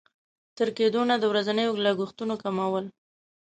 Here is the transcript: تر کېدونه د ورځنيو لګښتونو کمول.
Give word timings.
تر 0.57 0.69
کېدونه 0.77 1.13
د 1.17 1.23
ورځنيو 1.31 1.73
لګښتونو 1.85 2.35
کمول. 2.43 2.85